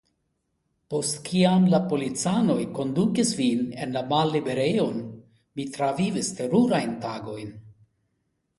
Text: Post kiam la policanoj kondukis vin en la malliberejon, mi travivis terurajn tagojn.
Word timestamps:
Post 0.93 1.17
kiam 1.27 1.67
la 1.73 1.79
policanoj 1.91 2.55
kondukis 2.79 3.35
vin 3.41 3.61
en 3.85 3.93
la 3.99 4.03
malliberejon, 4.15 4.99
mi 5.61 5.69
travivis 5.79 6.35
terurajn 6.41 6.97
tagojn. 7.07 7.57